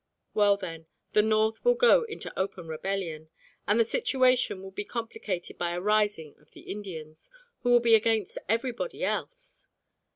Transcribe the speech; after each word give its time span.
Well 0.33 0.57
then, 0.57 0.87
the 1.11 1.21
North 1.21 1.63
will 1.63 1.75
go 1.75 2.05
into 2.05 2.33
open 2.35 2.67
rebellion, 2.67 3.29
and 3.67 3.79
the 3.79 3.85
situation 3.85 4.63
will 4.63 4.71
be 4.71 4.83
complicated 4.83 5.59
by 5.59 5.73
a 5.73 5.79
rising 5.79 6.35
of 6.39 6.49
the 6.53 6.61
Indians, 6.61 7.29
who 7.59 7.69
will 7.69 7.79
be 7.81 7.93
against 7.93 8.39
everybody 8.49 9.03
else. 9.03 9.67